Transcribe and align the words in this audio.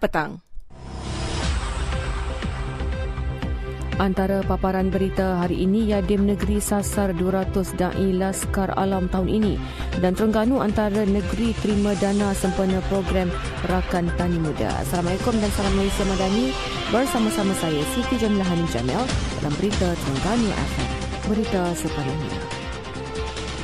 petang. 0.00 0.40
Antara 4.00 4.40
paparan 4.40 4.88
berita 4.88 5.44
hari 5.44 5.60
ini, 5.68 5.92
Yadim 5.92 6.24
Negeri 6.24 6.56
sasar 6.56 7.12
200 7.12 7.76
da'i 7.76 8.16
Laskar 8.16 8.72
Alam 8.72 9.12
tahun 9.12 9.28
ini 9.28 9.54
dan 10.00 10.16
Terengganu 10.16 10.64
antara 10.64 11.04
negeri 11.04 11.52
terima 11.60 11.92
dana 12.00 12.32
sempena 12.32 12.80
program 12.88 13.28
Rakan 13.68 14.08
Tani 14.16 14.40
Muda. 14.40 14.72
Assalamualaikum 14.80 15.36
dan 15.36 15.52
salam 15.52 15.76
Malaysia 15.76 16.04
Madani 16.08 16.48
bersama-sama 16.88 17.52
saya 17.60 17.84
Siti 17.92 18.16
Jamilah 18.16 18.48
Hanim 18.48 18.64
Jamil 18.72 19.04
dalam 19.44 19.52
berita 19.60 19.92
Terengganu 19.92 20.48
FM. 20.48 20.90
Berita 21.28 21.62
sepenuhnya. 21.76 22.49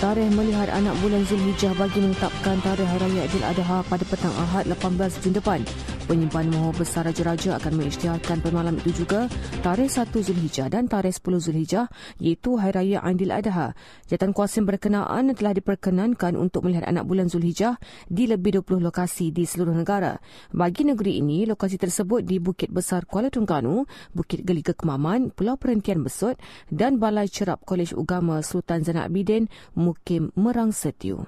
Tarikh 0.00 0.32
melihat 0.32 0.72
anak 0.72 0.96
bulan 1.04 1.28
Zulhijjah 1.28 1.76
bagi 1.76 2.00
menetapkan 2.00 2.56
tarikh 2.64 2.88
Raya 2.88 3.28
Adha 3.52 3.84
pada 3.84 4.00
petang 4.08 4.32
Ahad 4.32 4.64
18 4.64 4.96
Jun 5.20 5.36
depan. 5.36 5.60
Penyimpan 6.10 6.50
Mahu 6.50 6.74
Besar 6.74 7.06
Raja-Raja 7.06 7.54
akan 7.62 7.78
mengisytiharkan 7.78 8.42
malam 8.50 8.74
itu 8.82 9.06
juga 9.06 9.30
tarikh 9.62 9.94
1 9.94 10.10
Zulhijjah 10.10 10.66
dan 10.66 10.90
tarikh 10.90 11.14
10 11.14 11.38
Zulhijjah 11.38 11.86
iaitu 12.18 12.58
Hari 12.58 12.74
Raya 12.74 12.98
Aidil 13.06 13.30
Adha. 13.30 13.78
Jatan 14.10 14.34
kuasa 14.34 14.58
berkenaan 14.58 15.30
telah 15.38 15.54
diperkenankan 15.54 16.34
untuk 16.34 16.66
melihat 16.66 16.90
anak 16.90 17.06
bulan 17.06 17.30
Zulhijjah 17.30 17.78
di 18.10 18.26
lebih 18.26 18.58
20 18.58 18.82
lokasi 18.82 19.30
di 19.30 19.46
seluruh 19.46 19.70
negara. 19.70 20.18
Bagi 20.50 20.82
negeri 20.82 21.22
ini, 21.22 21.46
lokasi 21.46 21.78
tersebut 21.78 22.26
di 22.26 22.42
Bukit 22.42 22.74
Besar 22.74 23.06
Kuala 23.06 23.30
Terengganu, 23.30 23.86
Bukit 24.10 24.42
Geliga 24.42 24.74
Kemaman, 24.74 25.30
Pulau 25.30 25.54
Perhentian 25.62 26.02
Besut 26.02 26.34
dan 26.74 26.98
Balai 26.98 27.30
Cerap 27.30 27.62
Kolej 27.62 27.94
Ugama 27.94 28.42
Sultan 28.42 28.82
Zainal 28.82 29.06
Abidin, 29.06 29.46
Mukim 29.78 30.34
Merang 30.34 30.74
Setiu. 30.74 31.22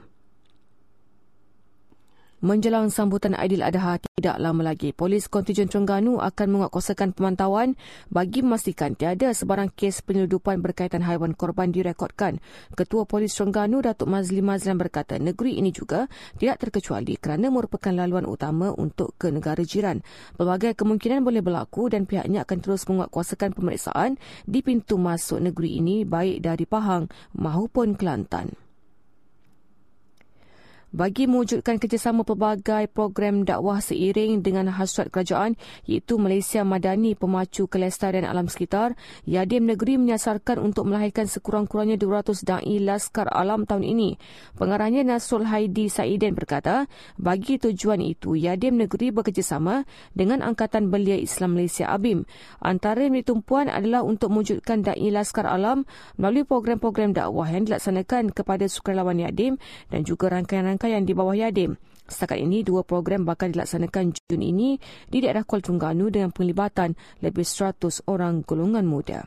Menjelang 2.42 2.91
sambutan 2.91 3.39
Aidil 3.39 3.62
Adha 3.62 4.02
tidak 4.23 4.39
lama 4.39 4.62
lagi, 4.62 4.95
Polis 4.95 5.27
Kontijen 5.27 5.67
Terengganu 5.67 6.23
akan 6.23 6.47
menguatkuasakan 6.55 7.11
pemantauan 7.11 7.75
bagi 8.06 8.47
memastikan 8.47 8.95
tiada 8.95 9.34
sebarang 9.34 9.75
kes 9.75 10.06
penyeludupan 10.06 10.62
berkaitan 10.62 11.03
haiwan 11.03 11.34
korban 11.34 11.75
direkodkan. 11.75 12.39
Ketua 12.79 13.03
Polis 13.03 13.34
Terengganu 13.34 13.83
Datuk 13.83 14.06
Mazli 14.06 14.39
Mazlan 14.39 14.79
berkata 14.79 15.19
negeri 15.19 15.59
ini 15.59 15.75
juga 15.75 16.06
tidak 16.39 16.62
terkecuali 16.62 17.19
kerana 17.19 17.51
merupakan 17.51 17.91
laluan 17.91 18.31
utama 18.31 18.70
untuk 18.70 19.19
ke 19.19 19.34
negara 19.34 19.67
jiran. 19.67 20.06
Pelbagai 20.39 20.79
kemungkinan 20.79 21.27
boleh 21.27 21.42
berlaku 21.42 21.91
dan 21.91 22.07
pihaknya 22.07 22.47
akan 22.47 22.59
terus 22.62 22.86
menguatkuasakan 22.86 23.59
pemeriksaan 23.59 24.23
di 24.47 24.62
pintu 24.62 25.03
masuk 25.03 25.42
negeri 25.42 25.83
ini 25.83 26.07
baik 26.07 26.47
dari 26.47 26.62
Pahang 26.62 27.11
maupun 27.34 27.98
Kelantan 27.98 28.72
bagi 30.93 31.25
mewujudkan 31.25 31.81
kerjasama 31.81 32.21
pelbagai 32.21 32.85
program 32.93 33.48
dakwah 33.48 33.81
seiring 33.81 34.45
dengan 34.45 34.69
hasrat 34.69 35.09
kerajaan 35.09 35.57
iaitu 35.89 36.21
Malaysia 36.21 36.61
Madani 36.69 37.17
Pemacu 37.17 37.65
Kelestarian 37.65 38.29
Alam 38.29 38.53
Sekitar, 38.53 38.93
Yadim 39.25 39.65
Negeri 39.65 39.97
menyasarkan 39.97 40.61
untuk 40.61 40.93
melahirkan 40.93 41.25
sekurang-kurangnya 41.25 41.97
200 41.97 42.45
da'i 42.45 42.77
Laskar 42.85 43.33
Alam 43.33 43.65
tahun 43.65 43.89
ini. 43.89 44.20
Pengarahnya 44.61 45.01
Nasrul 45.01 45.48
Haidi 45.48 45.89
Saidin 45.89 46.37
berkata, 46.37 46.85
bagi 47.17 47.57
tujuan 47.57 48.05
itu, 48.05 48.37
Yadim 48.37 48.77
Negeri 48.77 49.17
bekerjasama 49.17 49.89
dengan 50.13 50.45
Angkatan 50.45 50.93
Belia 50.93 51.17
Islam 51.17 51.57
Malaysia 51.57 51.89
ABIM. 51.89 52.29
Antara 52.61 53.01
yang 53.09 53.17
ditumpuan 53.17 53.73
adalah 53.73 54.05
untuk 54.05 54.29
mewujudkan 54.29 54.85
da'i 54.85 55.09
Laskar 55.09 55.48
Alam 55.48 55.89
melalui 56.20 56.45
program-program 56.45 57.17
dakwah 57.17 57.48
yang 57.48 57.65
dilaksanakan 57.65 58.29
kepada 58.37 58.69
sukarelawan 58.69 59.17
Yadim 59.17 59.57
dan 59.89 60.05
juga 60.05 60.29
rangkaian-rangkaian 60.29 60.81
rangkaian 60.83 61.06
di 61.06 61.14
bawah 61.14 61.38
Yadim. 61.38 61.78
Setakat 62.11 62.42
ini, 62.42 62.66
dua 62.66 62.83
program 62.83 63.22
bakal 63.22 63.55
dilaksanakan 63.55 64.11
Jun 64.27 64.42
ini 64.42 64.83
di 65.07 65.23
daerah 65.23 65.46
Kuala 65.46 65.62
Terengganu 65.62 66.11
dengan 66.11 66.34
penglibatan 66.34 66.98
lebih 67.23 67.46
100 67.46 68.02
orang 68.11 68.42
golongan 68.42 68.83
muda. 68.83 69.23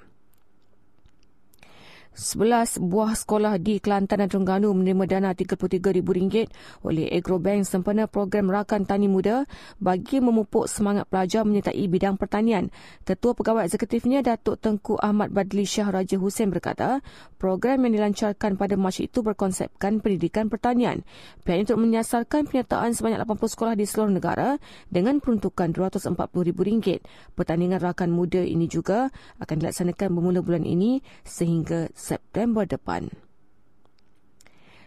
Sebelas 2.16 2.80
buah 2.80 3.12
sekolah 3.12 3.60
di 3.60 3.84
Kelantan 3.84 4.24
dan 4.24 4.32
Terengganu 4.32 4.72
menerima 4.72 5.04
dana 5.04 5.30
RM33,000 5.36 6.48
oleh 6.88 7.12
Agrobank 7.12 7.68
sempena 7.68 8.08
program 8.08 8.48
Rakan 8.48 8.88
Tani 8.88 9.12
Muda 9.12 9.44
bagi 9.84 10.24
memupuk 10.24 10.72
semangat 10.72 11.12
pelajar 11.12 11.44
menyertai 11.44 11.84
bidang 11.92 12.16
pertanian. 12.16 12.72
Ketua 13.04 13.36
Pegawai 13.36 13.68
Eksekutifnya 13.68 14.24
Datuk 14.24 14.64
Tengku 14.64 14.96
Ahmad 14.96 15.36
Badli 15.36 15.68
Shah 15.68 15.92
Raja 15.92 16.16
Hussein 16.16 16.56
berkata, 16.56 17.04
program 17.36 17.84
yang 17.84 18.00
dilancarkan 18.00 18.56
pada 18.56 18.80
Mac 18.80 18.96
itu 18.96 19.20
berkonsepkan 19.20 20.00
pendidikan 20.00 20.48
pertanian. 20.48 21.04
Pihak 21.44 21.68
itu 21.68 21.76
menyasarkan 21.76 22.48
penyertaan 22.48 22.96
sebanyak 22.96 23.28
80 23.28 23.44
sekolah 23.60 23.74
di 23.76 23.84
seluruh 23.84 24.16
negara 24.16 24.56
dengan 24.88 25.20
peruntukan 25.20 25.76
RM240,000. 25.76 27.04
Pertandingan 27.36 27.84
Rakan 27.84 28.08
Muda 28.16 28.40
ini 28.40 28.72
juga 28.72 29.12
akan 29.44 29.56
dilaksanakan 29.60 30.16
bermula 30.16 30.40
bulan 30.40 30.64
ini 30.64 31.04
sehingga 31.28 31.92
September 32.06 32.70
depan. 32.70 33.10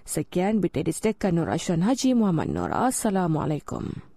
Sekian 0.06 0.62
berita 0.62 0.87
disediakan 0.87 1.43
Nur 1.43 1.51
Ashwan 1.51 1.83
Haji 1.83 2.15
Muhammad 2.15 2.55
Nur. 2.55 2.71
Assalamualaikum. 2.71 4.07